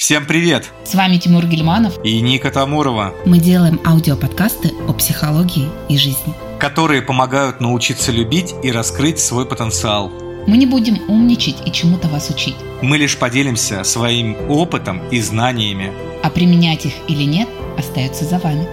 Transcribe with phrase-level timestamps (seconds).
[0.00, 0.72] Всем привет!
[0.82, 3.14] С вами Тимур Гельманов и Ника Тамурова.
[3.26, 10.10] Мы делаем аудиоподкасты о психологии и жизни, которые помогают научиться любить и раскрыть свой потенциал.
[10.46, 12.54] Мы не будем умничать и чему-то вас учить.
[12.80, 15.92] Мы лишь поделимся своим опытом и знаниями.
[16.22, 18.66] А применять их или нет, остается за вами.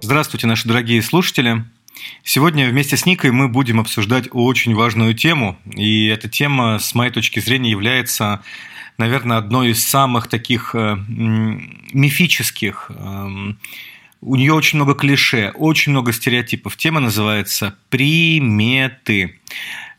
[0.00, 1.64] Здравствуйте, наши дорогие слушатели.
[2.22, 5.58] Сегодня вместе с Никой мы будем обсуждать очень важную тему.
[5.74, 8.42] И эта тема, с моей точки зрения, является,
[8.98, 12.90] наверное, одной из самых таких э, мифических.
[12.90, 13.58] Эм,
[14.20, 16.76] у нее очень много клише, очень много стереотипов.
[16.76, 19.38] Тема называется «Приметы».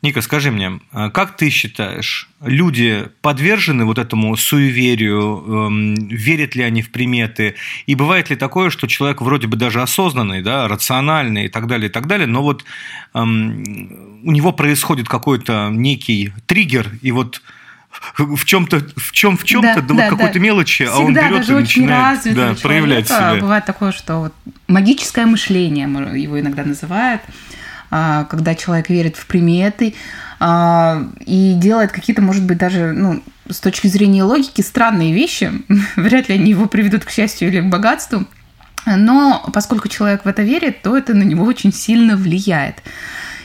[0.02, 6.62] Ника, скажи мне, а как ты считаешь, люди подвержены вот этому суеверию, эм, верят ли
[6.62, 7.54] они в приметы,
[7.86, 11.88] и бывает ли такое, что человек вроде бы даже осознанный, да, рациональный и так далее,
[11.88, 12.64] и так далее, но вот
[13.14, 17.40] эм, у него происходит какой-то некий триггер, и вот
[18.16, 20.40] в чем-то, в чем, в чем-то, да, да, да какой-то да.
[20.40, 23.36] мелочи, Всегда, а он берет даже и начинает да, проявлять себя.
[23.40, 24.34] Бывает такое, что вот
[24.68, 25.88] магическое мышление
[26.20, 27.22] его иногда называют.
[27.90, 29.94] А, когда человек верит в приметы
[30.40, 35.52] а, и делает какие-то, может быть, даже, ну, с точки зрения логики, странные вещи.
[35.96, 38.26] Вряд ли они его приведут к счастью или к богатству.
[38.86, 42.82] Но поскольку человек в это верит, то это на него очень сильно влияет.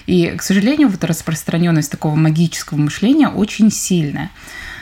[0.05, 4.29] И, к сожалению, вот распространенность такого магического мышления очень сильная.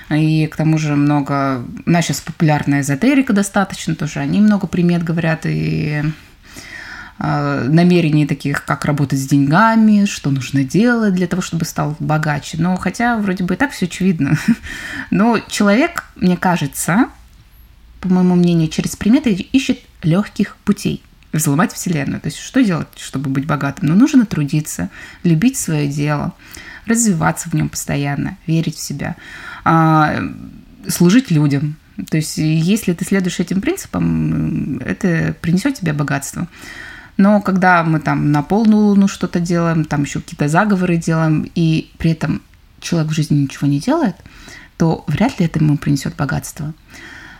[0.09, 1.63] И к тому же много...
[1.85, 4.19] У нас сейчас популярная эзотерика достаточно тоже.
[4.19, 6.03] Они много примет говорят и
[7.19, 12.57] намерений таких, как работать с деньгами, что нужно делать для того, чтобы стал богаче.
[12.59, 14.37] Но хотя вроде бы и так все очевидно.
[15.11, 17.09] Но человек, мне кажется,
[17.99, 21.03] по моему мнению, через приметы ищет легких путей
[21.33, 22.21] взломать Вселенную.
[22.21, 23.89] То есть что делать, чтобы быть богатым?
[23.89, 24.89] Ну, нужно трудиться,
[25.23, 26.33] любить свое дело,
[26.85, 29.15] развиваться в нем постоянно, верить в себя,
[29.63, 30.23] а,
[30.87, 31.75] служить людям.
[32.09, 36.47] То есть если ты следуешь этим принципам, это принесет тебе богатство.
[37.19, 41.91] Но когда мы там на полную луну что-то делаем, там еще какие-то заговоры делаем, и
[41.97, 42.41] при этом
[42.79, 44.15] человек в жизни ничего не делает,
[44.77, 46.73] то вряд ли это ему принесет богатство.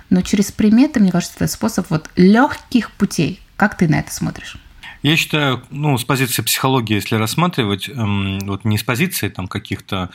[0.09, 3.39] Но через приметы, мне кажется, это способ вот легких путей.
[3.55, 4.57] Как ты на это смотришь?
[5.01, 10.09] Я считаю, ну, с позиции психологии, если рассматривать, эм, вот не с позиции там каких-то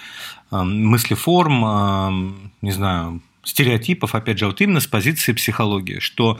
[0.50, 6.38] эм, мыслеформ, эм, не знаю, стереотипов, опять же, вот именно с позиции психологии, что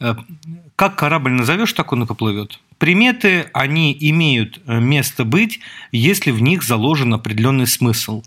[0.00, 0.14] э,
[0.76, 2.60] как корабль назовешь, так он и поплывет.
[2.78, 5.60] Приметы, они имеют э, место быть,
[5.92, 8.22] если в них заложен определенный смысл.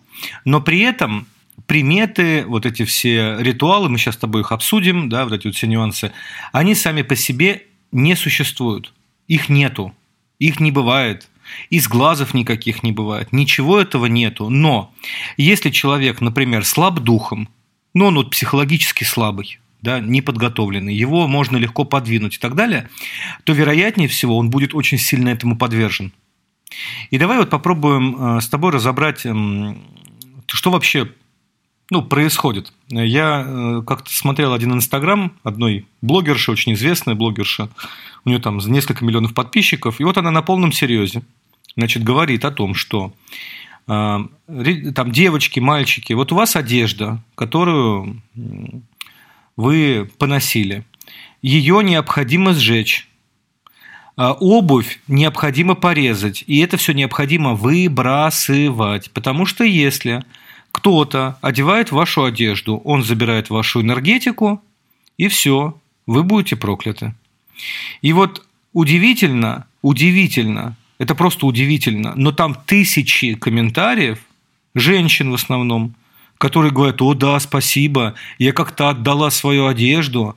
[0.46, 1.28] Но при этом
[1.66, 5.56] приметы, вот эти все ритуалы, мы сейчас с тобой их обсудим, да, вот эти вот
[5.56, 6.12] все нюансы,
[6.52, 8.94] они сами по себе не существуют.
[9.28, 9.94] Их нету.
[10.40, 11.28] Их не бывает.
[11.70, 13.32] Из глазов никаких не бывает.
[13.32, 14.50] Ничего этого нету.
[14.50, 14.94] Но
[15.38, 17.50] если человек, например, слаб духом,
[17.98, 22.90] но он вот психологически слабый, да, неподготовленный, его можно легко подвинуть и так далее,
[23.44, 26.12] то вероятнее всего он будет очень сильно этому подвержен.
[27.10, 29.82] И давай вот попробуем э, с тобой разобрать, эм,
[30.48, 31.12] что вообще
[31.90, 32.74] ну, происходит.
[32.90, 37.70] Я э, как-то смотрел один инстаграм одной блогерши, очень известной блогерши,
[38.26, 41.24] у нее там несколько миллионов подписчиков, и вот она на полном серьезе
[41.76, 43.14] значит, говорит о том, что
[43.88, 48.22] там девочки, мальчики, вот у вас одежда, которую
[49.56, 50.84] вы поносили.
[51.42, 53.08] Ее необходимо сжечь.
[54.18, 56.44] А обувь необходимо порезать.
[56.48, 59.12] И это все необходимо выбрасывать.
[59.12, 60.24] Потому что если
[60.72, 64.62] кто-то одевает вашу одежду, он забирает вашу энергетику,
[65.18, 67.14] и все, вы будете прокляты.
[68.02, 74.20] И вот удивительно, удивительно, это просто удивительно, но там тысячи комментариев,
[74.74, 75.96] женщин в основном–
[76.38, 80.36] которые говорят, о да, спасибо, я как-то отдала свою одежду,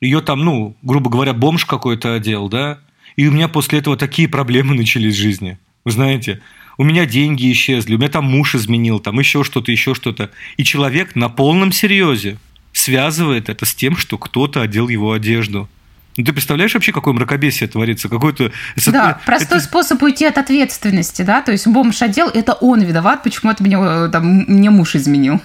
[0.00, 2.78] ее там, ну, грубо говоря, бомж какой-то одел, да,
[3.16, 5.58] и у меня после этого такие проблемы начались в жизни.
[5.84, 6.40] Вы знаете,
[6.78, 10.30] у меня деньги исчезли, у меня там муж изменил, там еще что-то, еще что-то.
[10.56, 12.38] И человек на полном серьезе
[12.72, 15.68] связывает это с тем, что кто-то одел его одежду.
[16.16, 18.08] Ну, ты представляешь вообще, какое мракобесие творится?
[18.08, 18.52] Какой-то...
[18.86, 19.20] Да, это...
[19.26, 23.64] простой способ уйти от ответственности, да, то есть бомж одел, это он виноват, почему это
[23.64, 25.40] мне, э, там, мне муж изменил.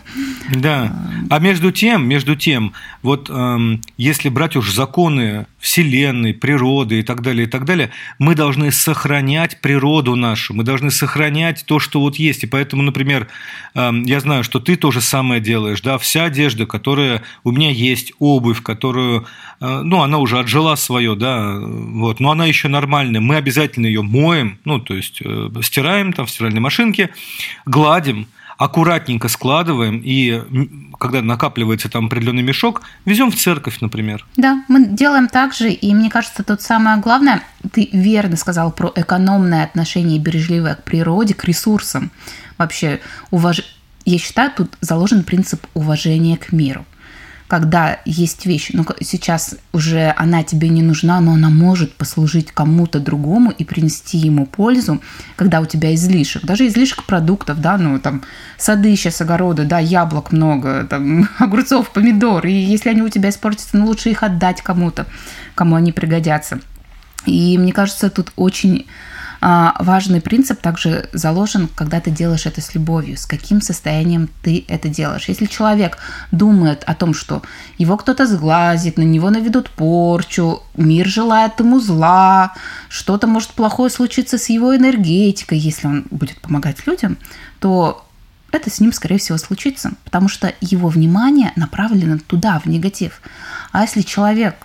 [0.53, 0.95] Да,
[1.29, 7.21] а между тем, между тем, вот эм, если брать уж законы Вселенной, природы и так
[7.21, 7.89] далее, и так далее,
[8.19, 12.43] мы должны сохранять природу нашу, мы должны сохранять то, что вот есть.
[12.43, 13.27] И поэтому, например,
[13.75, 17.71] эм, я знаю, что ты то же самое делаешь, да, вся одежда, которая у меня
[17.71, 19.25] есть, обувь, которую,
[19.59, 23.85] э, ну, она уже отжила жила свое, да, вот, но она еще нормальная, мы обязательно
[23.85, 27.11] ее моем, ну, то есть э, стираем там в стиральной машинке,
[27.65, 28.27] гладим,
[28.57, 30.41] аккуратненько складываем и
[30.99, 34.25] когда накапливается там определенный мешок, везем в церковь, например.
[34.35, 37.41] Да, мы делаем так же, и мне кажется, тут самое главное,
[37.71, 42.11] ты верно сказал про экономное отношение и бережливое к природе, к ресурсам.
[42.57, 42.99] Вообще,
[43.31, 43.61] уваж...
[44.03, 46.85] я считаю, тут заложен принцип уважения к миру
[47.49, 52.99] когда есть вещь, ну сейчас уже она тебе не нужна, но она может послужить кому-то
[52.99, 55.01] другому и принести ему пользу,
[55.35, 58.21] когда у тебя излишек, даже излишек продуктов, да, ну там
[58.55, 63.77] сады сейчас, огороды, да, яблок много, там огурцов, помидор, и если они у тебя испортятся,
[63.77, 65.07] ну лучше их отдать кому-то,
[65.55, 66.59] кому они пригодятся.
[67.25, 68.85] И мне кажется, тут очень
[69.41, 74.89] важный принцип также заложен, когда ты делаешь это с любовью, с каким состоянием ты это
[74.89, 75.29] делаешь.
[75.29, 75.97] Если человек
[76.31, 77.41] думает о том, что
[77.77, 82.53] его кто-то сглазит, на него наведут порчу, мир желает ему зла,
[82.89, 87.17] что-то может плохое случиться с его энергетикой, если он будет помогать людям,
[87.59, 88.05] то
[88.51, 93.21] это с ним, скорее всего, случится, потому что его внимание направлено туда, в негатив.
[93.71, 94.55] А если человек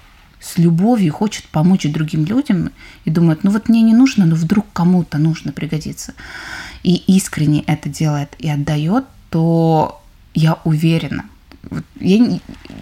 [0.44, 2.70] с любовью хочет помочь другим людям
[3.05, 6.14] и думает, ну вот мне не нужно, но вдруг кому-то нужно пригодиться,
[6.82, 10.02] и искренне это делает и отдает, то
[10.35, 11.25] я уверена,
[11.99, 12.17] я,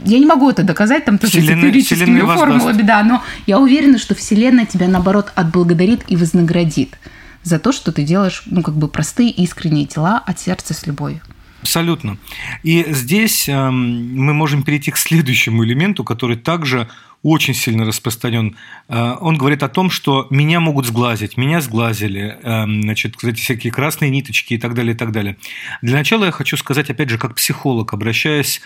[0.05, 4.67] я не могу это доказать там тоже эзотерическими формулами, да, но я уверена, что Вселенная
[4.67, 6.99] тебя наоборот отблагодарит и вознаградит
[7.45, 11.21] за то, что ты делаешь, ну, как бы простые искренние дела от сердца с любовью.
[11.63, 12.19] Абсолютно.
[12.65, 16.89] И здесь э, мы можем перейти к следующему элементу, который также
[17.23, 18.57] очень сильно распространен.
[18.89, 23.73] Э, он говорит о том, что меня могут сглазить, меня сглазили, эм, значит, эти всякие
[23.73, 25.37] красные ниточки и так далее, и так далее.
[25.83, 28.61] Для начала я хочу сказать, опять же, как психолог, обращаясь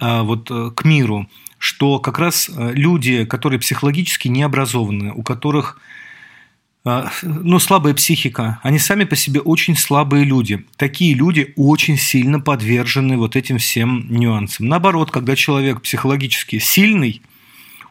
[0.00, 1.28] э, вот э, к миру,
[1.58, 5.80] что как раз люди, которые психологически не образованы, у которых
[7.22, 10.66] ну, слабая психика, они сами по себе очень слабые люди.
[10.76, 14.66] Такие люди очень сильно подвержены вот этим всем нюансам.
[14.66, 17.22] Наоборот, когда человек психологически сильный,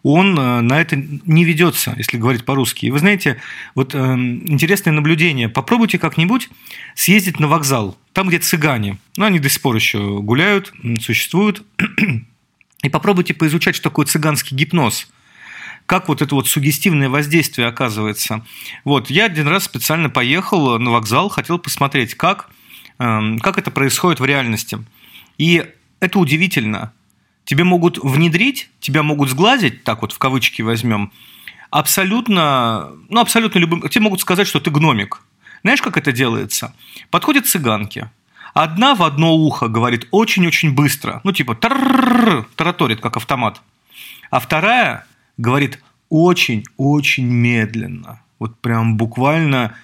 [0.04, 2.88] он э, на это не ведется, если говорить по-русски.
[2.88, 3.42] И вы знаете,
[3.76, 5.48] вот э, интересное наблюдение.
[5.48, 6.50] Попробуйте как-нибудь
[6.96, 8.98] съездить на вокзал, там, где цыгане.
[9.18, 11.64] Ну, они до сих пор еще гуляют, существуют.
[12.84, 15.08] И попробуйте поизучать, что такое цыганский гипноз
[15.88, 18.46] как вот это вот сугестивное воздействие оказывается.
[18.86, 22.50] Вот, я один раз специально поехал на вокзал, хотел посмотреть, как,
[22.98, 24.78] эм, как это происходит в реальности.
[25.38, 25.66] И
[26.00, 26.94] это удивительно
[27.46, 31.12] тебе могут внедрить, тебя могут сглазить, так вот в кавычки возьмем,
[31.70, 35.22] абсолютно, ну, абсолютно любым, тебе могут сказать, что ты гномик.
[35.64, 36.74] Знаешь, как это делается?
[37.10, 38.10] Подходят цыганки,
[38.54, 43.62] одна в одно ухо говорит очень-очень быстро, ну, типа тараторит, как автомат,
[44.30, 45.06] а вторая
[45.38, 49.76] говорит очень-очень медленно, вот прям буквально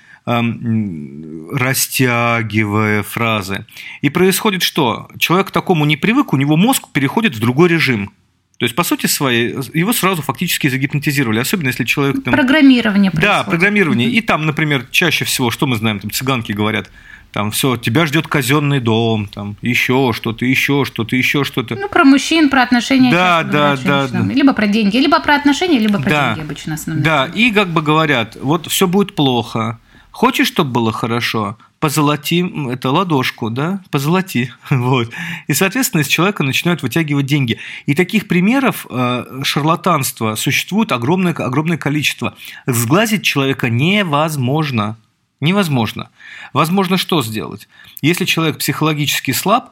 [1.54, 3.66] растягивая фразы.
[4.02, 5.08] И происходит что?
[5.18, 8.12] Человек к такому не привык, у него мозг переходит в другой режим.
[8.58, 12.24] То есть, по сути своей, его сразу фактически загипнотизировали, особенно если человек...
[12.24, 12.34] Там...
[12.34, 13.38] Программирование происходит.
[13.38, 14.10] Да, программирование.
[14.10, 16.90] И там, например, чаще всего, что мы знаем, там цыганки говорят,
[17.32, 21.76] там все, тебя ждет казенный дом, там еще что-то, еще что-то, еще что-то.
[21.76, 23.12] Ну, про мужчин, про отношения.
[23.12, 24.22] Да, да, да, да.
[24.22, 27.06] Либо про деньги, либо про отношения, либо про да, деньги обычно основные.
[27.06, 29.78] Да, и как бы говорят, вот все будет плохо,
[30.18, 31.60] Хочешь, чтобы было хорошо?
[31.80, 33.84] Позолоти это ладошку, да?
[33.92, 34.52] Позолоти.
[34.72, 35.12] Вот.
[35.46, 37.60] И, соответственно, из человека начинают вытягивать деньги.
[37.86, 42.34] И таких примеров э, шарлатанства существует огромное, огромное количество.
[42.66, 44.98] Сглазить человека невозможно.
[45.40, 46.10] Невозможно.
[46.52, 47.70] Возможно, что сделать?
[48.02, 49.70] Если человек психологически слаб,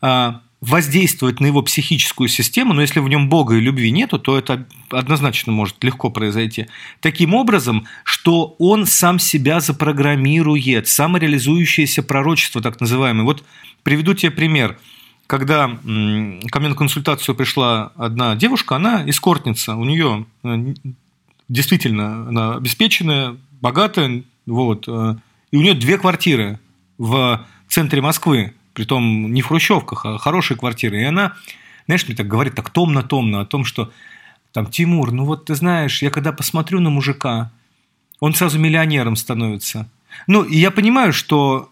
[0.00, 0.32] э,
[0.66, 4.66] воздействовать на его психическую систему, но если в нем Бога и любви нету, то это
[4.90, 6.68] однозначно может легко произойти.
[7.00, 13.24] Таким образом, что он сам себя запрограммирует, самореализующееся пророчество так называемое.
[13.24, 13.44] Вот
[13.82, 14.78] приведу тебе пример.
[15.26, 20.74] Когда ко мне на консультацию пришла одна девушка, она эскортница, у нее э,
[21.48, 25.16] действительно она обеспеченная, богатая, вот, э,
[25.50, 26.58] и у нее две квартиры
[26.98, 31.00] в центре Москвы, притом не в хрущевках, а хорошие квартиры.
[31.00, 31.34] И она,
[31.86, 33.90] знаешь, мне так говорит так томно-томно о том, что
[34.52, 37.50] там, Тимур, ну вот ты знаешь, я когда посмотрю на мужика,
[38.20, 39.88] он сразу миллионером становится.
[40.26, 41.70] Ну, и я понимаю, что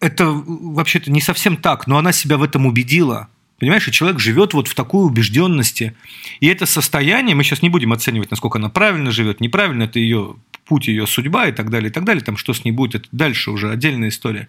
[0.00, 3.28] это вообще-то не совсем так, но она себя в этом убедила.
[3.58, 5.94] Понимаешь, и человек живет вот в такой убежденности.
[6.40, 10.36] И это состояние, мы сейчас не будем оценивать, насколько она правильно живет, неправильно, это ее
[10.64, 12.24] путь, ее судьба и так далее, и так далее.
[12.24, 14.48] Там что с ней будет, это дальше уже отдельная история.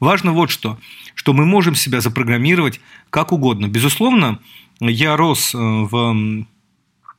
[0.00, 0.78] Важно вот что,
[1.14, 2.80] что мы можем себя запрограммировать
[3.10, 3.68] как угодно.
[3.68, 4.40] Безусловно,
[4.80, 6.46] я рос э, в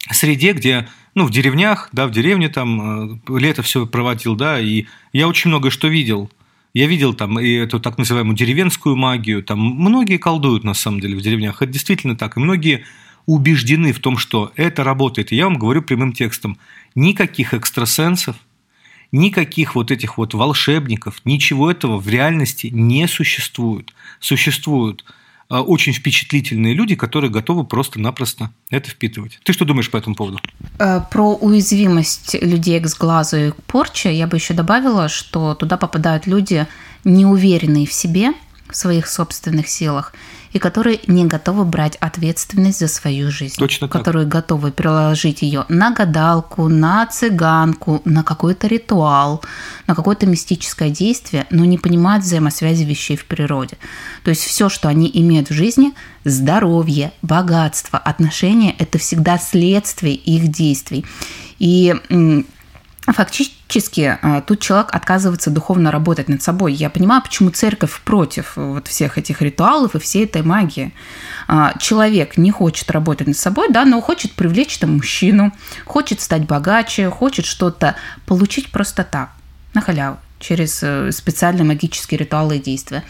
[0.09, 4.85] среде, где, ну, в деревнях, да, в деревне там э, лето все проводил, да, и
[5.13, 6.31] я очень много что видел.
[6.73, 9.43] Я видел там и эту так называемую деревенскую магию.
[9.43, 11.61] Там многие колдуют на самом деле в деревнях.
[11.61, 12.37] Это действительно так.
[12.37, 12.85] И многие
[13.25, 15.31] убеждены в том, что это работает.
[15.31, 16.57] И я вам говорю прямым текстом.
[16.95, 18.37] Никаких экстрасенсов,
[19.11, 23.93] никаких вот этих вот волшебников, ничего этого в реальности не существует.
[24.19, 25.03] Существуют
[25.49, 29.39] э, очень впечатлительные люди, которые готовы просто-напросто это впитывать.
[29.43, 30.39] Ты что думаешь по этому поводу?
[30.79, 35.77] Э, про уязвимость людей к сглазу и к порче я бы еще добавила, что туда
[35.77, 36.67] попадают люди,
[37.03, 38.31] неуверенные в себе,
[38.69, 40.13] в своих собственных силах,
[40.53, 43.55] и которые не готовы брать ответственность за свою жизнь.
[43.57, 43.99] Точно так.
[43.99, 49.41] Которые готовы переложить ее на гадалку, на цыганку, на какой-то ритуал,
[49.87, 53.77] на какое-то мистическое действие, но не понимают взаимосвязи вещей в природе.
[54.23, 55.93] То есть все, что они имеют в жизни,
[56.23, 61.05] здоровье, богатство, отношения, это всегда следствие их действий.
[61.59, 61.95] И
[63.07, 66.73] Фактически а, тут человек отказывается духовно работать над собой.
[66.73, 70.93] Я понимаю, почему церковь против вот всех этих ритуалов и всей этой магии.
[71.47, 75.51] А, человек не хочет работать над собой, да, но хочет привлечь там мужчину,
[75.85, 77.95] хочет стать богаче, хочет что-то
[78.27, 79.31] получить просто так,
[79.73, 83.03] на халяву, через э, специальные магические ритуалы и действия.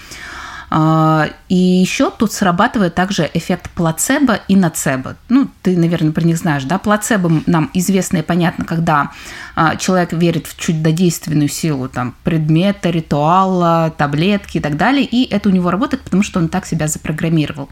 [0.74, 5.18] А, и еще тут срабатывает также эффект плацебо и нацебо.
[5.28, 6.80] Ну, ты, наверное, про них знаешь, да?
[6.80, 9.12] Плацебо нам известно и понятно, когда
[9.54, 15.50] а, человек верит в чудодейственную силу там, предмета, ритуала, таблетки и так далее, и это
[15.50, 17.68] у него работает, потому что он так себя запрограммировал.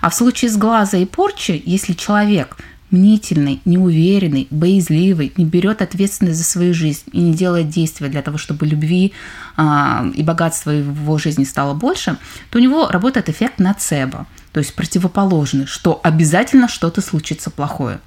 [0.00, 2.56] А в случае с глаза и порчи, если человек–
[2.90, 8.38] мнительный, неуверенный, боязливый, не берет ответственность за свою жизнь и не делает действия для того,
[8.38, 9.12] чтобы любви
[9.56, 12.16] э, и богатства его жизни стало больше,
[12.50, 18.00] то у него работает эффект нацебо, то есть противоположный, что обязательно что-то случится плохое.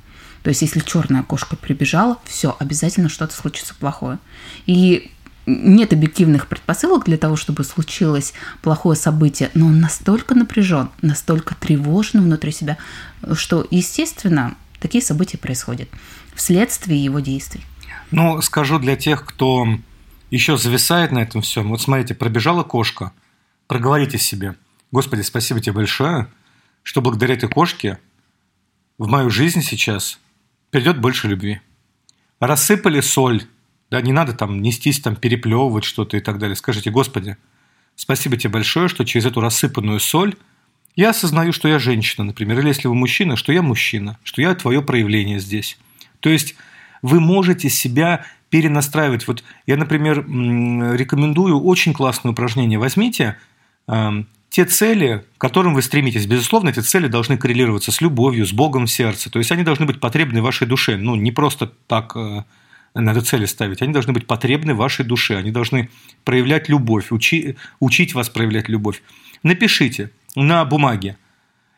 [0.44, 4.20] То есть если черная кошка прибежала, все, обязательно что-то случится плохое.
[4.66, 5.10] И
[5.46, 12.22] нет объективных предпосылок для того, чтобы случилось плохое событие, но он настолько напряжен, настолько тревожен
[12.22, 12.78] внутри себя,
[13.34, 15.90] что, естественно, такие события происходят
[16.36, 17.63] вследствие его действий.
[18.12, 19.66] Ну, скажу для тех, кто
[20.30, 21.70] еще зависает на этом всем.
[21.70, 23.13] Вот смотрите, пробежала кошка.
[23.68, 24.56] Проговорите себе.
[24.92, 26.28] Господи, спасибо тебе большое,
[26.84, 27.98] что благодаря этой кошке
[28.98, 30.20] в мою жизнь сейчас
[30.70, 31.62] придет больше любви.
[32.42, 33.44] Рассыпали соль,
[33.90, 36.58] да, не надо там нестись, там переплевывать что-то и так далее.
[36.58, 37.38] Скажите, Господи,
[37.96, 40.36] спасибо тебе большое, что через эту рассыпанную соль–
[40.96, 44.54] я осознаю, что я женщина, например, или если вы мужчина, что я мужчина, что я
[44.54, 45.78] твое проявление здесь.
[46.20, 46.56] То есть
[47.02, 49.28] вы можете себя перенастраивать.
[49.28, 52.78] Вот я, например, рекомендую очень классное упражнение.
[52.78, 53.38] Возьмите
[53.88, 56.28] э, те цели, к которым вы стремитесь.
[56.28, 59.32] Безусловно, эти цели должны коррелироваться с любовью, с Богом в сердце.
[59.32, 60.96] То есть они должны быть потребны вашей душе.
[60.96, 62.44] Ну, не просто так э,
[62.94, 63.82] надо цели ставить.
[63.82, 65.38] Они должны быть потребны вашей душе.
[65.38, 65.90] Они должны
[66.24, 69.02] проявлять любовь, учи, учить вас проявлять любовь.
[69.42, 71.18] Напишите– на бумаге.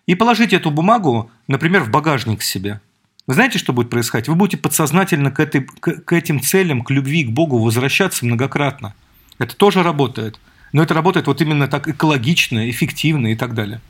[0.06, 2.82] И положите эту бумагу, например, в багажник себе.
[3.28, 4.28] Вы знаете, что будет происходить?
[4.28, 8.94] Вы будете подсознательно к, этой, к, к этим целям, к любви, к Богу возвращаться многократно.
[9.40, 10.40] Это тоже работает.
[10.74, 13.82] Но это работает вот именно так экологично, эффективно и так далее.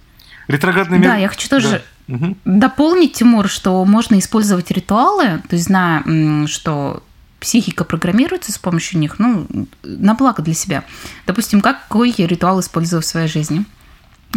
[0.47, 1.09] Ретроградный мир...
[1.09, 2.33] Да, я хочу тоже да.
[2.45, 7.03] дополнить, Тимур, что можно использовать ритуалы, то есть зная, что
[7.39, 9.47] психика программируется с помощью них, ну,
[9.83, 10.83] на благо для себя.
[11.25, 13.65] Допустим, какой ритуал использую в своей жизни?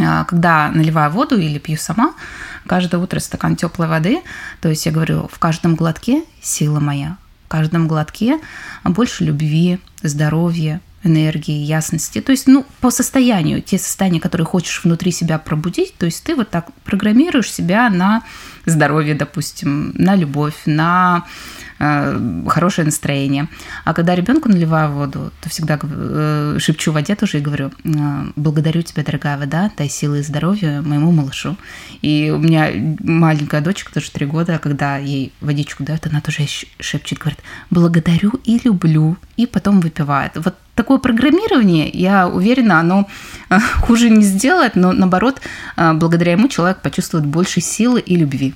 [0.00, 2.14] А, когда наливаю воду или пью сама,
[2.66, 4.20] каждое утро стакан теплой воды,
[4.60, 7.16] то есть я говорю, в каждом глотке сила моя,
[7.46, 8.38] в каждом глотке
[8.84, 12.20] больше любви, здоровья, энергии, ясности.
[12.20, 16.34] То есть, ну, по состоянию, те состояния, которые хочешь внутри себя пробудить, то есть ты
[16.34, 18.22] вот так программируешь себя на
[18.66, 21.24] здоровье, допустим, на любовь, на
[21.78, 23.48] хорошее настроение.
[23.84, 27.90] А когда ребенку наливаю воду, то всегда э, шепчу воде тоже и говорю, «Э,
[28.34, 31.56] благодарю тебя, дорогая вода, дай силы и здоровья моему малышу.
[32.02, 32.70] И у меня
[33.00, 36.46] маленькая дочка, тоже три года, а когда ей водичку дают, она тоже
[36.80, 40.32] шепчет, говорит, благодарю и люблю, и потом выпивает.
[40.34, 43.08] Вот такое программирование, я уверена, оно
[43.80, 45.40] хуже не сделает, но наоборот,
[45.76, 48.54] благодаря ему человек почувствует больше силы и любви.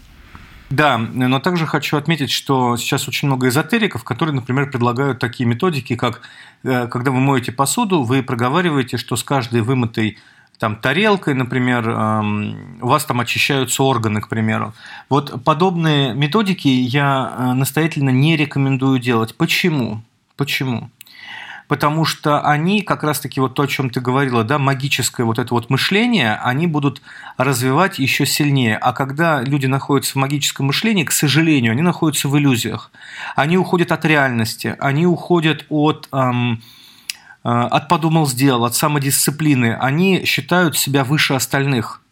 [0.72, 5.96] Да, но также хочу отметить, что сейчас очень много эзотериков, которые, например, предлагают такие методики,
[5.96, 6.22] как
[6.64, 10.16] э, когда вы моете посуду, вы проговариваете, что с каждой вымытой
[10.58, 11.86] там, тарелкой, например,
[12.80, 14.72] у вас там очищаются органы, к примеру.
[15.10, 19.36] Вот подобные методики я э, настоятельно не рекомендую делать.
[19.36, 20.00] Почему?
[20.36, 20.88] Почему?
[21.72, 25.54] Потому что они как раз-таки вот то, о чем ты говорила, да, магическое вот это
[25.54, 27.00] вот мышление, они будут
[27.38, 28.76] развивать еще сильнее.
[28.76, 32.90] А когда люди находятся в магическом мышлении, к сожалению, они находятся в иллюзиях.
[33.36, 36.10] Они уходят от реальности, они уходят от...
[36.12, 36.62] Эм,
[37.42, 42.02] от подумал сделал, от самодисциплины, они считают себя выше остальных.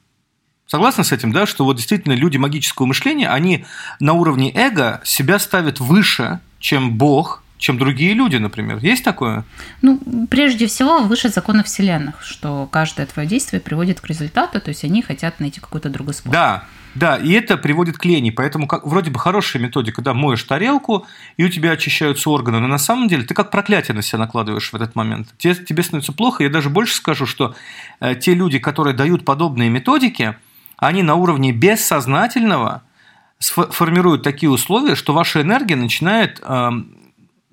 [0.64, 3.66] Согласны с этим, да, что вот действительно люди магического мышления, они
[4.00, 8.78] на уровне эго себя ставят выше, чем Бог, чем другие люди, например.
[8.78, 9.44] Есть такое?
[9.82, 10.00] Ну,
[10.30, 15.02] прежде всего, выше закона Вселенных, что каждое твое действие приводит к результату, то есть они
[15.02, 16.32] хотят найти какой-то другой способ.
[16.32, 16.64] Да,
[16.94, 18.30] да, и это приводит к лени.
[18.30, 22.66] Поэтому как, вроде бы хорошая методика, когда моешь тарелку, и у тебя очищаются органы, но
[22.66, 25.28] на самом деле ты как проклятие на себя накладываешь в этот момент.
[25.36, 26.42] Тебе, тебе становится плохо.
[26.42, 27.54] Я даже больше скажу, что
[28.00, 30.34] э, те люди, которые дают подобные методики,
[30.78, 32.82] они на уровне бессознательного
[33.38, 36.70] формируют такие условия, что ваша энергия начинает э,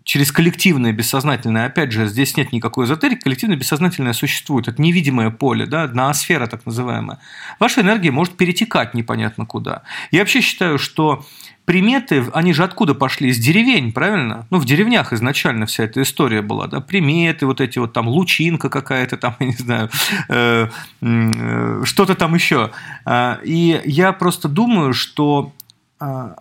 [0.07, 5.65] через коллективное бессознательное, опять же, здесь нет никакой эзотерики, коллективное бессознательное существует, это невидимое поле,
[5.65, 7.19] да, ноосфера так называемая.
[7.59, 9.81] Ваша энергия может перетекать непонятно куда.
[10.11, 11.25] Я вообще считаю, что
[11.65, 13.31] приметы, они же откуда пошли?
[13.31, 14.47] Из деревень, правильно?
[14.49, 18.69] Ну, в деревнях изначально вся эта история была, да, приметы, вот эти вот там, лучинка
[18.69, 19.89] какая-то там, я не знаю,
[20.29, 20.69] э,
[21.01, 22.71] э, что-то там еще.
[23.03, 25.51] А, и я просто думаю, что
[25.99, 26.37] а,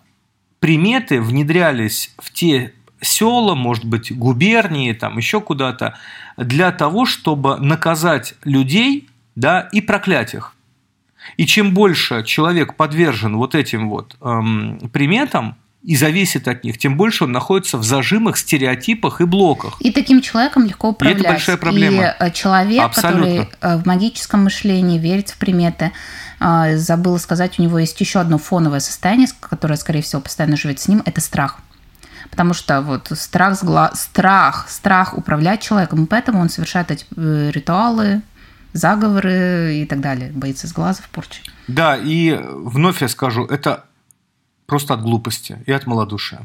[0.61, 5.97] приметы внедрялись в те села, может быть, губернии, там еще куда-то,
[6.37, 10.53] для того, чтобы наказать людей да, и проклять их.
[11.35, 16.97] И чем больше человек подвержен вот этим вот эм, приметам, и зависит от них, тем
[16.97, 19.77] больше он находится в зажимах, стереотипах и блоках.
[19.79, 21.19] И таким человеком легко управлять.
[21.19, 22.03] И это большая проблема.
[22.03, 23.45] И э, человек, Абсолютно.
[23.45, 25.93] который э, в магическом мышлении верит в приметы,
[26.41, 30.81] э, забыла сказать, у него есть еще одно фоновое состояние, которое, скорее всего, постоянно живет
[30.81, 31.61] с ним, это страх
[32.29, 33.57] потому что вот страх,
[33.95, 38.21] страх, страх управлять человеком, и поэтому он совершает эти э, ритуалы,
[38.73, 41.41] заговоры и так далее, боится с глазов порчи.
[41.67, 43.85] Да, и вновь я скажу, это
[44.65, 46.41] просто от глупости и от малодушия.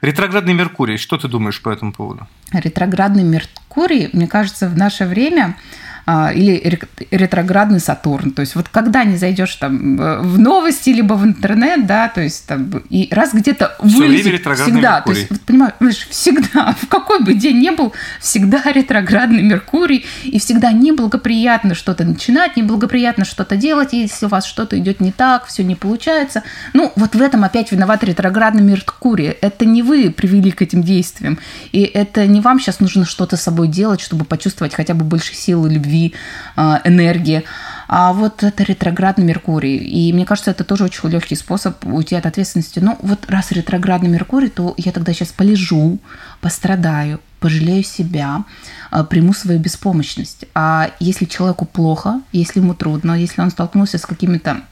[0.00, 2.26] Ретроградный Меркурий, что ты думаешь по этому поводу?
[2.52, 5.56] Ретроградный Меркурий, мне кажется, в наше время
[6.06, 6.78] или
[7.10, 8.30] ретроградный Сатурн.
[8.30, 12.20] То есть вот когда не зайдешь там э, в новости либо в интернет, да, то
[12.20, 15.02] есть там и раз где-то вылезет всегда, Меркурий.
[15.02, 20.38] то есть вот, понимаешь, всегда, в какой бы день не был, всегда ретроградный Меркурий, и
[20.38, 25.64] всегда неблагоприятно что-то начинать, неблагоприятно что-то делать, если у вас что-то идет не так, все
[25.64, 26.44] не получается.
[26.72, 29.26] Ну, вот в этом опять виноват ретроградный Меркурий.
[29.40, 31.40] Это не вы привели к этим действиям,
[31.72, 35.34] и это не вам сейчас нужно что-то с собой делать, чтобы почувствовать хотя бы больше
[35.34, 36.14] силы любви любви,
[36.56, 37.44] а, энергии.
[37.88, 39.76] А вот это ретроградный Меркурий.
[39.76, 42.80] И мне кажется, это тоже очень легкий способ уйти от ответственности.
[42.80, 45.98] Ну, вот раз ретроградный Меркурий, то я тогда сейчас полежу,
[46.40, 48.44] пострадаю, пожалею себя,
[48.90, 50.46] а, приму свою беспомощность.
[50.54, 54.62] А если человеку плохо, если ему трудно, если он столкнулся с какими-то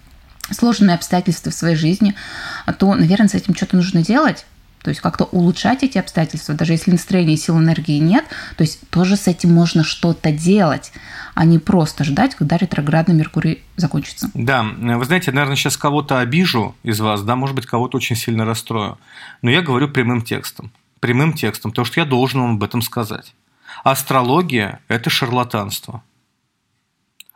[0.51, 2.15] сложными обстоятельствами в своей жизни,
[2.79, 4.45] то, наверное, с этим что-то нужно делать.
[4.85, 9.17] То есть как-то улучшать эти обстоятельства, даже если настроения сил энергии нет, то есть тоже
[9.17, 10.93] с этим можно что-то делать,
[11.35, 14.31] а не просто ждать, когда ретроградный Меркурий закончится.
[14.35, 18.45] Да, вы знаете, наверное, сейчас кого-то обижу из вас, да, может быть, кого-то очень сильно
[18.45, 18.99] расстрою,
[19.41, 20.71] но я говорю прямым текстом,
[21.01, 23.35] прямым текстом, потому что я должен вам об этом сказать.
[23.85, 26.03] Астрология– это шарлатанство–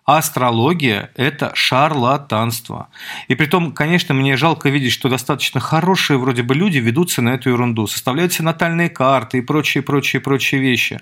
[0.09, 2.88] астрология– это шарлатанство.
[3.29, 7.35] И при том, конечно, мне жалко видеть, что достаточно хорошие вроде бы люди ведутся на
[7.35, 10.99] эту ерунду, составляют себе натальные карты и прочие, прочие, прочие вещи.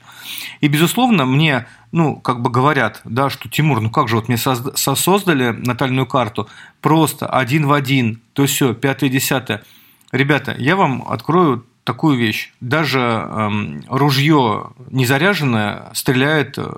[0.61, 4.39] И, безусловно, мне, ну, как бы говорят, да, что, Тимур, ну как же, вот мне
[4.39, 6.49] создали натальную карту
[6.81, 9.63] просто один в один, то все, пятое, десятое.
[10.11, 12.53] Ребята, я вам открою такую вещь.
[12.61, 16.69] Даже эм, ружье незаряженное стреляет э,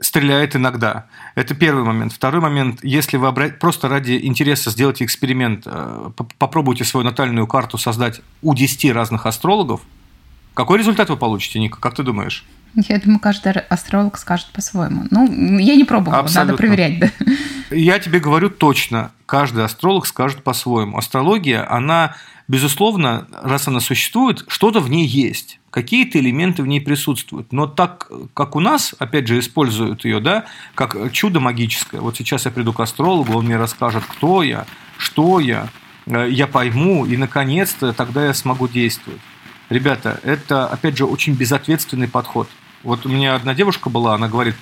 [0.00, 1.06] стреляет иногда.
[1.34, 2.12] Это первый момент.
[2.12, 8.20] Второй момент, если вы просто ради интереса сделаете эксперимент, э, попробуйте свою натальную карту создать
[8.42, 9.82] у 10 разных астрологов,
[10.54, 12.44] какой результат вы получите, Ника, как ты думаешь?
[12.74, 15.04] Я думаю, каждый астролог скажет по-своему.
[15.10, 16.52] Ну, я не пробовала, Абсолютно.
[16.52, 17.10] надо проверять, да.
[17.70, 20.96] Я тебе говорю точно, каждый астролог скажет по-своему.
[20.98, 22.16] Астрология, она,
[22.48, 27.52] безусловно, раз она существует, что-то в ней есть какие-то элементы в ней присутствуют.
[27.52, 32.00] Но так, как у нас, опять же, используют ее, да, как чудо магическое.
[32.00, 34.66] Вот сейчас я приду к астрологу, он мне расскажет, кто я,
[34.98, 35.68] что я,
[36.06, 39.20] э, я пойму, и, наконец-то, тогда я смогу действовать.
[39.68, 42.48] Ребята, это, опять же, очень безответственный подход.
[42.82, 44.56] Вот у меня одна девушка была, она говорит,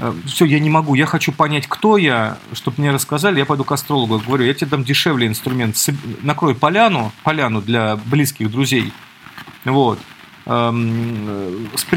[0.00, 3.62] «Э, все, я не могу, я хочу понять, кто я, чтобы мне рассказали, я пойду
[3.62, 4.18] к астрологу.
[4.18, 5.76] говорю, я тебе дам дешевле инструмент,
[6.22, 8.92] накрой поляну, поляну для близких друзей,
[9.64, 10.00] вот,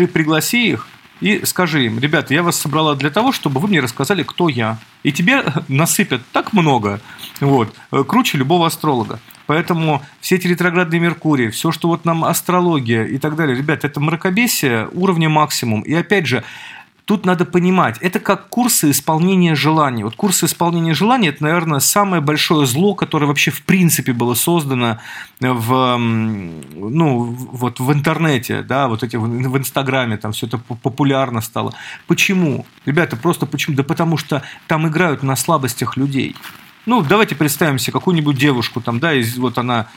[0.07, 0.87] пригласи их
[1.21, 4.79] и скажи им, ребята, я вас собрала для того, чтобы вы мне рассказали, кто я.
[5.03, 6.99] И тебе насыпят так много,
[7.39, 9.19] вот, э, круче любого астролога.
[9.45, 13.99] Поэтому все эти ретроградные Меркурии, все, что вот нам астрология и так далее, ребят, это
[13.99, 15.81] мракобесие уровня максимум.
[15.81, 16.43] И опять же,
[17.05, 20.03] Тут надо понимать, это как курсы исполнения желаний.
[20.03, 24.99] Вот курсы исполнения желаний– это, наверное, самое большое зло, которое вообще в принципе было создано
[25.39, 31.73] в, ну, вот в интернете, да, вот эти в Инстаграме, там все это популярно стало.
[32.07, 32.65] Почему?
[32.85, 33.75] Ребята, просто почему?
[33.75, 36.35] Да потому что там играют на слабостях людей.
[36.85, 39.87] Ну, давайте представим себе какую-нибудь девушку, там, да, из, вот она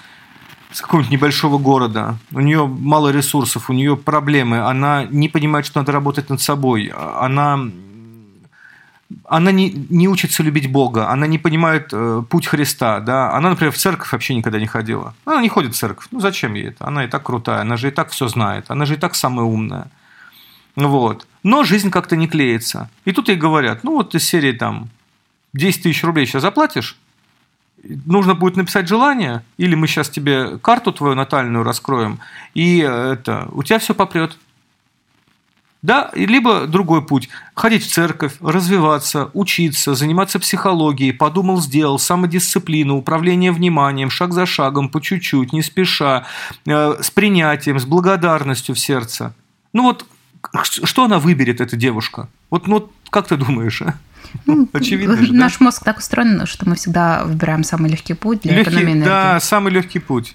[0.74, 5.78] с какого-нибудь небольшого города, у нее мало ресурсов, у нее проблемы, она не понимает, что
[5.78, 7.60] надо работать над собой, она,
[9.24, 13.72] она не, не учится любить Бога, она не понимает э, путь Христа, да, она, например,
[13.72, 16.88] в церковь вообще никогда не ходила, она не ходит в церковь, ну зачем ей это,
[16.88, 19.46] она и так крутая, она же и так все знает, она же и так самая
[19.46, 19.86] умная,
[20.74, 24.88] вот, но жизнь как-то не клеится, и тут ей говорят, ну вот из серии там
[25.52, 26.98] 10 тысяч рублей сейчас заплатишь,
[28.06, 32.20] нужно будет написать желание, или мы сейчас тебе карту твою натальную раскроем,
[32.54, 34.36] и это, у тебя все попрет.
[35.84, 37.28] Да, либо другой путь.
[37.54, 44.88] Ходить в церковь, развиваться, учиться, заниматься психологией, подумал, сделал, самодисциплину, управление вниманием, шаг за шагом,
[44.88, 46.24] по чуть-чуть, не спеша,
[46.64, 49.34] э, с принятием, с благодарностью в сердце.
[49.74, 50.06] Ну вот,
[50.62, 52.28] что она выберет, эта девушка?
[52.48, 53.94] Вот, ну, как ты думаешь, а?
[54.46, 55.64] Ну, Очевидно же, Наш да?
[55.66, 59.04] мозг так устроен, что мы всегда выбираем самый легкий путь для легкий, экономии энергии.
[59.04, 60.34] Да, самый легкий путь.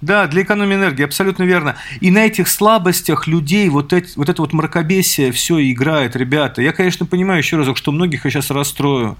[0.00, 1.76] Да, для экономии энергии, абсолютно верно.
[2.00, 6.60] И на этих слабостях людей вот, эти, вот это вот мракобесие все играет, ребята.
[6.60, 9.16] Я, конечно, понимаю еще разок, что многих я сейчас расстрою.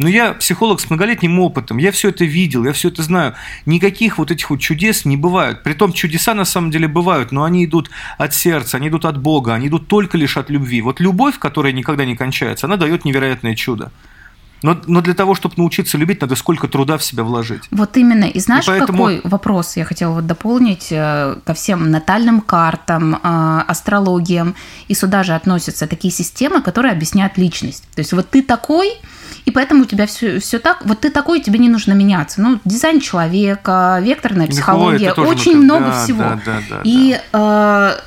[0.00, 3.34] Но я психолог с многолетним опытом, я все это видел, я все это знаю.
[3.66, 5.62] Никаких вот этих вот чудес не бывает.
[5.62, 9.52] Притом чудеса на самом деле бывают, но они идут от сердца, они идут от Бога,
[9.52, 10.80] они идут только лишь от любви.
[10.80, 13.92] Вот любовь, которая никогда не кончается, она дает невероятное чудо.
[14.62, 17.64] Но, но для того, чтобы научиться любить, надо сколько труда в себя вложить.
[17.70, 18.24] Вот именно.
[18.24, 18.98] И знаешь, и поэтому...
[18.98, 23.18] какой вопрос я хотела вот дополнить э, ко всем натальным картам, э,
[23.68, 24.54] астрологиям.
[24.88, 27.84] И сюда же относятся такие системы, которые объясняют личность.
[27.94, 28.92] То есть вот ты такой,
[29.44, 32.40] и поэтому у тебя все, все так, вот ты такой, тебе не нужно меняться.
[32.40, 36.22] Ну, дизайн человека, векторная психология, Ой, очень много да, всего.
[36.22, 37.98] Да, да, да, и да.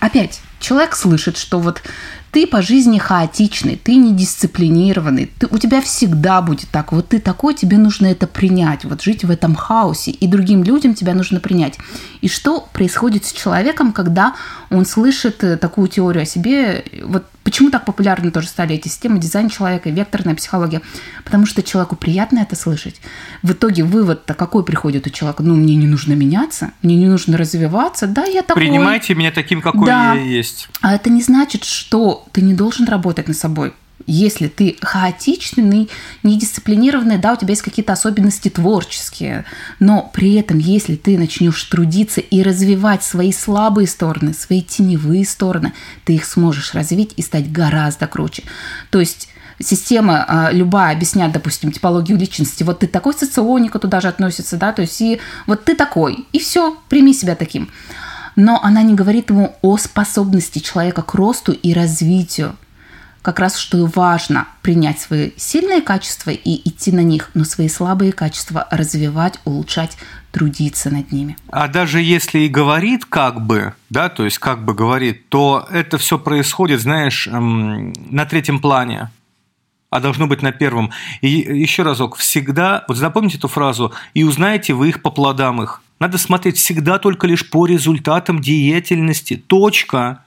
[0.00, 1.82] Э, опять, человек слышит, что вот
[2.30, 6.92] ты по жизни хаотичный, ты недисциплинированный, ты, у тебя всегда будет так.
[6.92, 10.94] Вот ты такой, тебе нужно это принять, вот жить в этом хаосе, и другим людям
[10.94, 11.78] тебя нужно принять.
[12.20, 14.34] И что происходит с человеком, когда
[14.70, 16.84] он слышит э, такую теорию о себе?
[17.04, 20.82] Вот почему так популярны тоже стали эти системы дизайн человека, векторная психология?
[21.24, 23.00] Потому что человеку приятно это слышать.
[23.42, 25.42] В итоге вывод-то какой приходит у человека?
[25.42, 28.62] Ну, мне не нужно меняться, мне не нужно развиваться, да, я такой.
[28.62, 30.14] Принимайте меня таким, какой да.
[30.14, 30.68] я есть.
[30.80, 33.72] А это не значит, что ты не должен работать над собой.
[34.06, 35.90] Если ты хаотичный,
[36.22, 39.44] недисциплинированный, да, у тебя есть какие-то особенности творческие,
[39.80, 45.72] но при этом, если ты начнешь трудиться и развивать свои слабые стороны, свои теневые стороны,
[46.04, 48.44] ты их сможешь развить и стать гораздо круче.
[48.90, 49.28] То есть
[49.60, 52.62] система а, любая объясняет, допустим, типологию личности.
[52.62, 56.38] Вот ты такой соционика туда же относится, да, то есть и вот ты такой, и
[56.38, 57.68] все, прими себя таким
[58.38, 62.54] но она не говорит ему о способности человека к росту и развитию.
[63.20, 68.12] Как раз что важно принять свои сильные качества и идти на них, но свои слабые
[68.12, 69.98] качества развивать, улучшать,
[70.30, 71.36] трудиться над ними.
[71.48, 75.98] А даже если и говорит как бы, да, то есть как бы говорит, то это
[75.98, 79.10] все происходит, знаешь, эм, на третьем плане
[79.90, 80.90] а должно быть на первом.
[81.22, 85.82] И еще разок, всегда, вот запомните эту фразу, и узнаете вы их по плодам их.
[86.00, 89.36] Надо смотреть всегда только лишь по результатам деятельности.
[89.36, 90.24] Точка.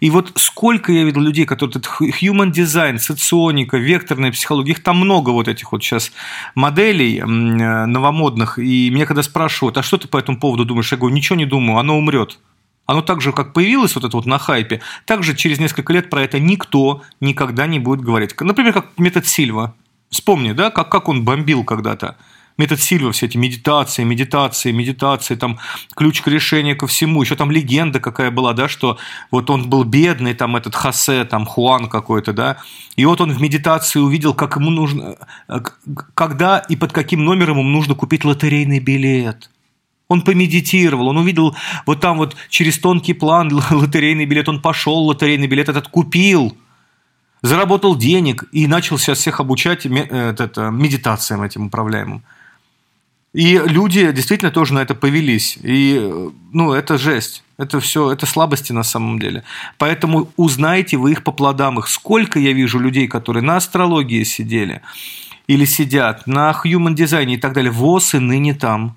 [0.00, 4.98] И вот сколько я видел людей, которые этот human design, соционика, векторная психология, их там
[4.98, 6.12] много вот этих вот сейчас
[6.54, 8.58] моделей э, новомодных.
[8.58, 10.92] И меня когда спрашивают, а что ты по этому поводу думаешь?
[10.92, 12.38] Я говорю, ничего не думаю, оно умрет.
[12.86, 16.10] Оно так же, как появилось вот это вот на хайпе, так же через несколько лет
[16.10, 18.38] про это никто никогда не будет говорить.
[18.38, 19.74] Например, как метод Сильва.
[20.10, 22.16] Вспомни, да, как, как он бомбил когда-то
[22.56, 25.58] метод Сильва, все эти медитации, медитации, медитации, там
[25.94, 27.22] ключ к решению ко всему.
[27.22, 28.98] Еще там легенда какая была, да, что
[29.30, 32.58] вот он был бедный, там этот Хосе, там Хуан какой-то, да,
[32.96, 35.16] и вот он в медитации увидел, как ему нужно,
[36.14, 39.50] когда и под каким номером ему нужно купить лотерейный билет.
[40.08, 45.46] Он помедитировал, он увидел вот там вот через тонкий план лотерейный билет, он пошел, лотерейный
[45.46, 46.56] билет этот купил,
[47.42, 52.22] заработал денег и начал сейчас всех обучать это, медитациям этим управляемым.
[53.34, 55.58] И люди действительно тоже на это повелись.
[55.62, 57.42] И, ну, это жесть.
[57.58, 59.42] Это все, это слабости на самом деле.
[59.76, 61.88] Поэтому узнайте вы их по плодам их.
[61.88, 64.80] Сколько я вижу людей, которые на астрологии сидели
[65.48, 67.72] или сидят, на human дизайне и так далее.
[67.72, 68.96] ВОЗ и ныне там.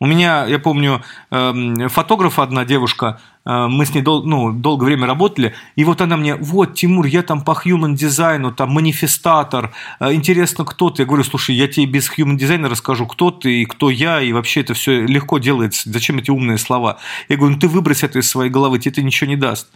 [0.00, 4.86] У меня, я помню, эм, фотограф одна девушка, э, мы с ней дол, ну, долгое
[4.86, 9.72] время работали, и вот она мне, вот, Тимур, я там по human дизайну, там, манифестатор,
[10.00, 11.02] э, интересно, кто ты?
[11.02, 14.32] Я говорю, слушай, я тебе без human дизайна расскажу, кто ты и кто я, и
[14.32, 16.98] вообще это все легко делается, зачем эти умные слова?
[17.28, 19.70] Я говорю, ну ты выбрось это из своей головы, тебе это ничего не даст.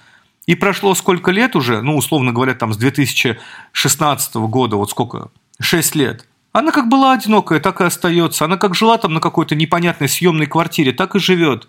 [0.47, 5.95] И прошло сколько лет уже, ну, условно говоря, там, с 2016 года, вот сколько, 6
[5.95, 8.45] лет– она как была одинокая, так и остается.
[8.45, 11.69] Она как жила там на какой-то непонятной съемной квартире, так и живет.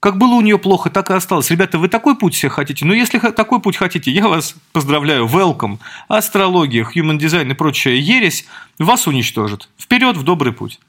[0.00, 1.50] Как было у нее плохо, так и осталось.
[1.50, 2.86] Ребята, вы такой путь себе хотите?
[2.86, 5.26] Ну, если такой путь хотите, я вас поздравляю.
[5.26, 5.78] Welcome.
[6.08, 8.46] Астрология, human design и прочая ересь
[8.78, 9.68] вас уничтожит.
[9.76, 10.80] Вперед в добрый путь.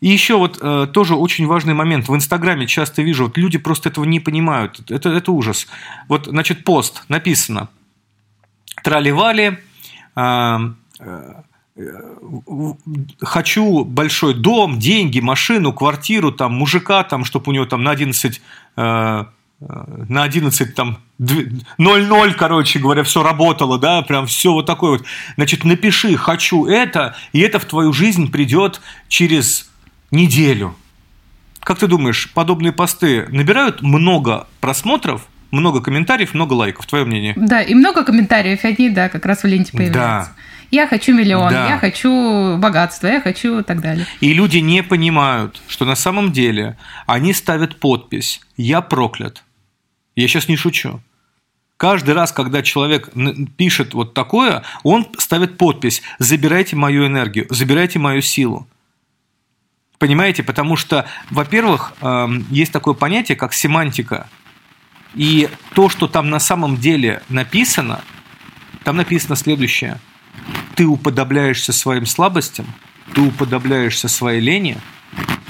[0.00, 2.08] И еще вот э, тоже очень важный момент.
[2.08, 4.80] В Инстаграме часто вижу, вот люди просто этого не понимают.
[4.90, 5.68] Это, это ужас.
[6.08, 7.68] Вот, значит, пост написано.
[8.82, 9.58] Трали-вали,
[10.16, 10.58] э,
[11.00, 11.34] э,
[13.20, 18.40] хочу большой дом, деньги, машину, квартиру, там, мужика, там, чтобы у него там на 11,
[18.76, 19.24] э,
[19.60, 25.04] э, на 11 там 0-0, короче говоря, все работало, да, прям все вот такое вот.
[25.36, 29.70] Значит, напиши «хочу это», и это в твою жизнь придет через
[30.10, 30.74] неделю.
[31.60, 36.86] Как ты думаешь, подобные посты набирают много просмотров, много комментариев, много лайков?
[36.86, 37.34] Твое мнение?
[37.36, 40.32] Да, и много комментариев, они, да, как раз в ленте появляются.
[40.36, 41.68] Да я хочу миллион, да.
[41.70, 44.06] я хочу богатство, я хочу и так далее.
[44.20, 49.44] И люди не понимают, что на самом деле они ставят подпись «Я проклят».
[50.14, 51.00] Я сейчас не шучу.
[51.76, 53.08] Каждый раз, когда человек
[53.56, 58.68] пишет вот такое, он ставит подпись «Забирайте мою энергию, забирайте мою силу».
[59.98, 60.42] Понимаете?
[60.44, 64.28] Потому что, во-первых, эм, есть такое понятие, как семантика.
[65.18, 68.00] И то, что там на самом деле написано,
[68.84, 70.00] там написано следующее–
[70.78, 72.66] ты уподобляешься своим слабостям,
[73.12, 74.78] ты уподобляешься своей лени,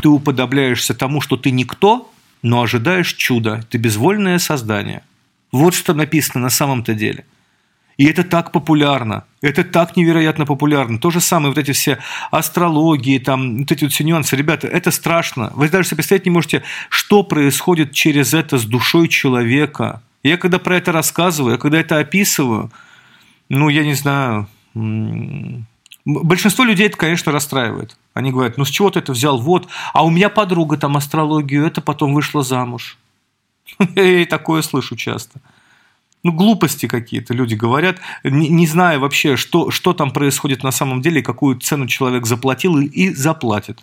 [0.00, 5.02] ты уподобляешься тому, что ты никто, но ожидаешь чуда, ты безвольное создание.
[5.52, 7.26] Вот что написано на самом-то деле.
[7.98, 10.98] И это так популярно, это так невероятно популярно.
[10.98, 11.98] То же самое, вот эти все
[12.30, 14.36] астрологии, там, вот эти вот все нюансы.
[14.36, 15.52] Ребята, это страшно.
[15.56, 20.00] Вы даже себе представить не можете, что происходит через это с душой человека.
[20.22, 22.70] Я когда про это рассказываю, я когда это описываю,
[23.48, 24.46] ну, я не знаю,
[26.04, 27.98] Большинство людей это, конечно, расстраивает.
[28.14, 29.38] Они говорят, ну с чего ты это взял?
[29.38, 32.96] Вот, а у меня подруга там астрологию, это потом вышла замуж.
[33.94, 35.40] Я такое слышу часто.
[36.22, 41.00] Ну, глупости какие-то люди говорят, не, не зная вообще, что, что там происходит на самом
[41.00, 43.78] деле, какую цену человек заплатил и, и заплатит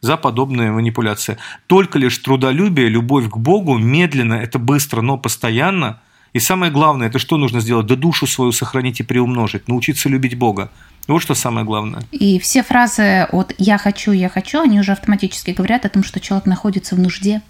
[0.00, 1.36] за подобные манипуляции.
[1.66, 6.00] Только лишь трудолюбие, любовь к Богу, медленно, это быстро, но постоянно–
[6.36, 7.86] и самое главное, это что нужно сделать?
[7.86, 10.70] Да душу свою сохранить и приумножить, научиться любить Бога.
[11.08, 12.02] Вот что самое главное.
[12.12, 16.20] И все фразы от «я хочу, я хочу», они уже автоматически говорят о том, что
[16.20, 17.40] человек находится в нужде.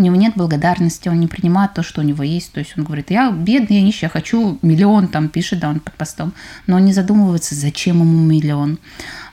[0.00, 2.52] У него нет благодарности, он не принимает то, что у него есть.
[2.52, 5.80] То есть он говорит, я бедный, я нищий, я хочу миллион, там пишет, да, он
[5.80, 6.32] под постом.
[6.66, 8.78] Но он не задумывается, зачем ему миллион,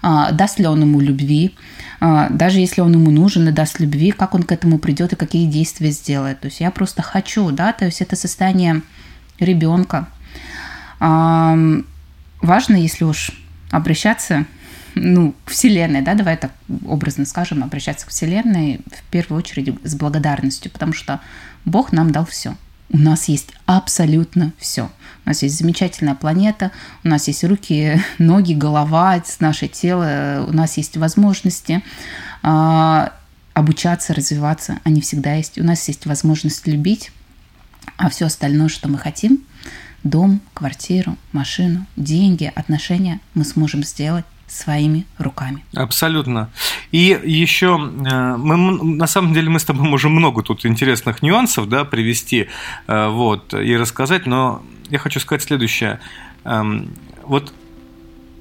[0.01, 1.55] а, даст ли он ему любви,
[2.01, 5.15] а, даже если он ему нужен и даст любви, как он к этому придет и
[5.15, 6.41] какие действия сделает.
[6.41, 8.81] То есть я просто хочу, да, то есть это состояние
[9.39, 10.09] ребенка.
[10.99, 11.85] Важно,
[12.75, 13.31] если уж
[13.71, 14.45] обращаться
[14.99, 16.51] ну, к Вселенной, да, давай так
[16.85, 21.19] образно скажем, обращаться к Вселенной в первую очередь с благодарностью, потому что
[21.65, 22.55] Бог нам дал все.
[22.89, 24.89] У нас есть абсолютно все.
[25.25, 26.71] У нас есть замечательная планета,
[27.03, 31.83] у нас есть руки, ноги, голова, наше тело, у нас есть возможности
[32.43, 33.09] э,
[33.53, 35.59] обучаться, развиваться, они всегда есть.
[35.59, 37.11] У нас есть возможность любить,
[37.97, 39.43] а все остальное, что мы хотим,
[40.03, 45.63] дом, квартиру, машину, деньги, отношения, мы сможем сделать своими руками.
[45.75, 46.49] Абсолютно.
[46.91, 48.57] И еще э, мы,
[48.95, 52.47] на самом деле мы с тобой можем много тут интересных нюансов да, привести
[52.87, 55.99] э, вот, и рассказать, но я хочу сказать следующее.
[56.45, 57.53] Эм, вот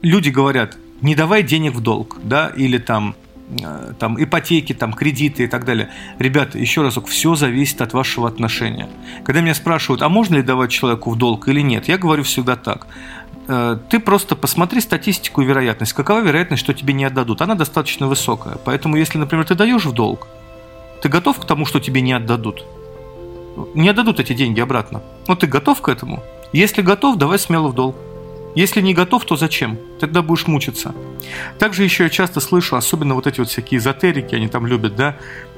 [0.02, 3.16] люди говорят, не давай денег в долг, да, или там
[3.50, 5.90] э, там ипотеки, там кредиты и так далее.
[6.20, 8.88] Ребята, еще разок, все зависит от вашего отношения.
[9.24, 12.54] Когда меня спрашивают, а можно ли давать человеку в долг или нет, я говорю всегда
[12.54, 12.86] так.
[13.48, 15.92] Э, ты просто посмотри статистику и вероятность.
[15.92, 17.42] Какова вероятность, что тебе не отдадут?
[17.42, 18.56] Она достаточно высокая.
[18.64, 20.26] Поэтому, если, например, ты даешь в долг,
[21.02, 22.64] ты готов к тому, что тебе не отдадут?
[23.74, 25.02] Не отдадут эти деньги обратно.
[25.28, 26.22] Но ты готов к этому?
[26.52, 27.96] Если готов, давай смело в долг.
[28.54, 29.78] Если не готов, то зачем?
[30.00, 30.94] Тогда будешь мучиться.
[31.58, 35.16] Также еще я часто слышу, особенно вот эти вот всякие эзотерики, они там любят, да,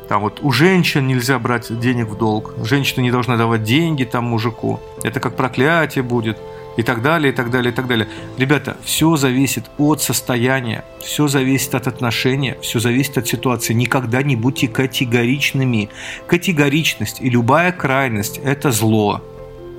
[0.08, 4.24] там вот у женщин нельзя брать денег в долг, женщина не должна давать деньги там
[4.24, 6.38] мужику, это как проклятие будет.
[6.78, 8.06] И так далее, и так далее, и так далее.
[8.38, 13.74] Ребята, все зависит от состояния, все зависит от отношения, все зависит от ситуации.
[13.74, 15.90] Никогда не будьте категоричными.
[16.28, 19.20] Категоричность и любая крайность– это зло.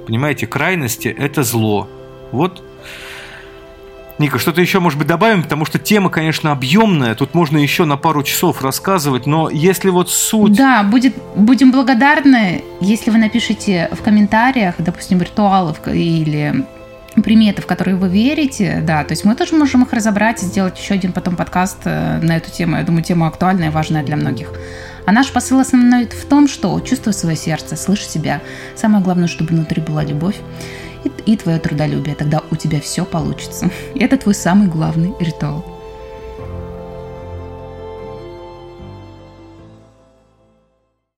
[0.08, 1.88] Понимаете, крайности– это зло.
[2.34, 2.62] Вот
[4.18, 7.96] Ника, что-то еще, может быть, добавим, потому что тема, конечно, объемная, тут можно еще на
[7.96, 10.52] пару часов рассказывать, но если вот суть...
[10.52, 16.66] Да, будет, будем благодарны, если вы напишите в комментариях, допустим, ритуалов или
[17.22, 20.78] приметы, в которые вы верите, да, то есть мы тоже можем их разобрать и сделать
[20.80, 22.78] еще один потом подкаст э, на эту тему.
[22.78, 24.52] Я думаю, тема актуальная и важная для многих.
[25.06, 28.42] А наш посыл основной в том, что чувствуй свое сердце, слышь себя.
[28.76, 30.36] Самое главное, чтобы внутри была любовь
[31.04, 32.16] и, и твое трудолюбие.
[32.16, 33.70] Тогда у тебя все получится.
[33.96, 35.79] И это твой самый главный ритуал.